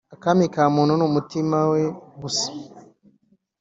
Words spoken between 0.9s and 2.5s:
n’umutima we gusa